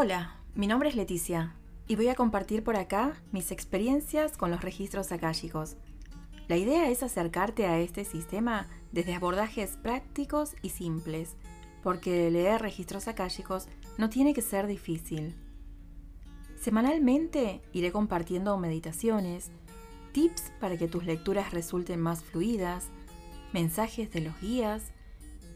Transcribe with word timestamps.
Hola, 0.00 0.36
mi 0.54 0.68
nombre 0.68 0.90
es 0.90 0.94
Leticia 0.94 1.56
y 1.88 1.96
voy 1.96 2.06
a 2.06 2.14
compartir 2.14 2.62
por 2.62 2.76
acá 2.76 3.20
mis 3.32 3.50
experiencias 3.50 4.36
con 4.36 4.52
los 4.52 4.62
registros 4.62 5.10
akáshicos. 5.10 5.76
La 6.46 6.56
idea 6.56 6.88
es 6.88 7.02
acercarte 7.02 7.66
a 7.66 7.80
este 7.80 8.04
sistema 8.04 8.68
desde 8.92 9.16
abordajes 9.16 9.76
prácticos 9.76 10.54
y 10.62 10.68
simples, 10.68 11.34
porque 11.82 12.30
leer 12.30 12.62
registros 12.62 13.08
akáshicos 13.08 13.66
no 13.96 14.08
tiene 14.08 14.34
que 14.34 14.40
ser 14.40 14.68
difícil. 14.68 15.34
Semanalmente 16.60 17.60
iré 17.72 17.90
compartiendo 17.90 18.56
meditaciones, 18.56 19.50
tips 20.12 20.52
para 20.60 20.76
que 20.76 20.86
tus 20.86 21.06
lecturas 21.06 21.52
resulten 21.52 22.00
más 22.00 22.22
fluidas, 22.22 22.86
mensajes 23.52 24.12
de 24.12 24.20
los 24.20 24.40
guías, 24.40 24.92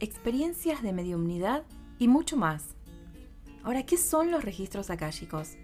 experiencias 0.01 0.83
de 0.83 0.93
mediumnidad 0.93 1.63
y 2.01 2.09
mucho 2.09 2.37
más. 2.37 2.75
Ahora, 3.65 3.85
¿qué 3.85 3.97
son 3.97 4.31
los 4.31 4.45
registros 4.45 4.91
akáshicos? 4.91 5.57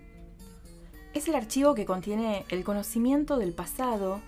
Es 1.14 1.26
el 1.26 1.34
archivo 1.34 1.74
que 1.74 1.84
contiene 1.84 2.44
el 2.48 2.62
conocimiento 2.62 3.38
del 3.38 3.54
pasado, 3.54 4.20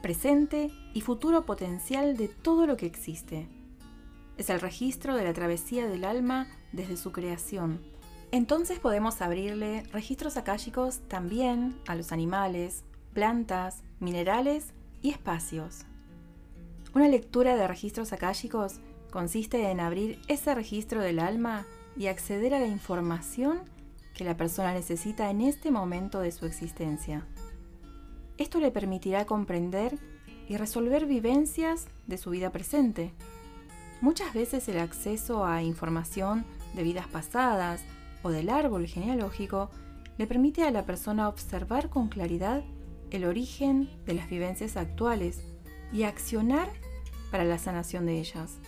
presente 0.00 0.70
y 0.94 1.00
futuro 1.00 1.44
potencial 1.44 2.16
de 2.16 2.28
todo 2.28 2.66
lo 2.66 2.76
que 2.76 2.86
existe. 2.86 3.48
Es 4.36 4.48
el 4.48 4.60
registro 4.60 5.16
de 5.16 5.24
la 5.24 5.32
travesía 5.32 5.88
del 5.88 6.04
alma 6.04 6.46
desde 6.72 6.96
su 6.96 7.10
creación. 7.10 7.80
Entonces 8.30 8.78
podemos 8.78 9.20
abrirle 9.20 9.82
registros 9.92 10.36
akáshicos 10.36 11.00
también 11.08 11.76
a 11.88 11.96
los 11.96 12.12
animales, 12.12 12.84
plantas, 13.12 13.82
minerales 13.98 14.72
y 15.02 15.10
espacios. 15.10 15.84
Una 16.94 17.08
lectura 17.08 17.56
de 17.56 17.66
registros 17.66 18.12
akáshicos 18.12 18.80
consiste 19.10 19.70
en 19.70 19.80
abrir 19.80 20.20
ese 20.28 20.54
registro 20.54 21.00
del 21.00 21.18
alma 21.18 21.66
y 21.96 22.08
acceder 22.08 22.54
a 22.54 22.60
la 22.60 22.66
información 22.66 23.60
que 24.14 24.24
la 24.24 24.36
persona 24.36 24.72
necesita 24.72 25.30
en 25.30 25.40
este 25.40 25.70
momento 25.70 26.20
de 26.20 26.32
su 26.32 26.46
existencia. 26.46 27.26
Esto 28.38 28.60
le 28.60 28.70
permitirá 28.70 29.24
comprender 29.26 29.98
y 30.48 30.56
resolver 30.56 31.06
vivencias 31.06 31.86
de 32.06 32.18
su 32.18 32.30
vida 32.30 32.50
presente. 32.50 33.12
Muchas 34.00 34.34
veces 34.34 34.68
el 34.68 34.78
acceso 34.78 35.44
a 35.44 35.62
información 35.62 36.44
de 36.74 36.82
vidas 36.82 37.08
pasadas 37.08 37.82
o 38.22 38.30
del 38.30 38.50
árbol 38.50 38.86
genealógico 38.86 39.70
le 40.18 40.26
permite 40.26 40.64
a 40.64 40.70
la 40.70 40.84
persona 40.84 41.28
observar 41.28 41.88
con 41.88 42.08
claridad 42.08 42.62
el 43.10 43.24
origen 43.24 43.88
de 44.04 44.14
las 44.14 44.28
vivencias 44.28 44.76
actuales 44.76 45.42
y 45.92 46.02
accionar 46.02 46.68
para 47.30 47.44
la 47.44 47.58
sanación 47.58 48.06
de 48.06 48.18
ellas. 48.18 48.58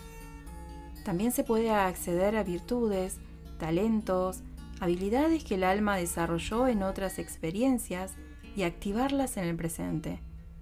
También 1.03 1.31
se 1.31 1.43
puede 1.43 1.71
acceder 1.71 2.35
a 2.35 2.43
virtudes, 2.43 3.17
talentos, 3.57 4.41
habilidades 4.79 5.43
que 5.43 5.55
el 5.55 5.63
alma 5.63 5.97
desarrolló 5.97 6.67
en 6.67 6.83
otras 6.83 7.19
experiencias 7.19 8.13
y 8.55 8.63
activarlas 8.63 9.37
en 9.37 9.45
el 9.45 9.55
presente, 9.55 10.21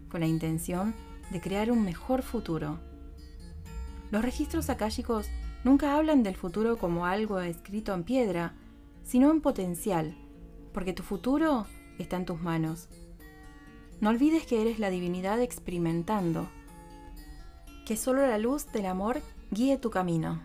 con 0.09 0.21
la 0.21 0.27
intención 0.27 0.93
de 1.31 1.41
crear 1.41 1.71
un 1.71 1.83
mejor 1.83 2.21
futuro. 2.21 2.80
Los 4.11 4.21
registros 4.21 4.69
akáshicos 4.69 5.27
nunca 5.63 5.95
hablan 5.95 6.23
del 6.23 6.35
futuro 6.35 6.77
como 6.77 7.05
algo 7.05 7.39
escrito 7.39 7.93
en 7.93 8.03
piedra, 8.03 8.53
sino 9.03 9.31
en 9.31 9.41
potencial, 9.41 10.15
porque 10.73 10.93
tu 10.93 11.03
futuro 11.03 11.65
está 11.97 12.17
en 12.17 12.25
tus 12.25 12.41
manos. 12.41 12.89
No 13.99 14.09
olvides 14.09 14.45
que 14.45 14.61
eres 14.61 14.80
la 14.80 14.89
divinidad 14.89 15.41
experimentando, 15.41 16.47
que 17.88 17.95
solo 17.95 18.27
la 18.27 18.38
luz 18.38 18.69
del 18.73 18.85
amor 18.85 19.21
guíe 19.49 19.77
tu 19.77 19.89
camino. 19.89 20.41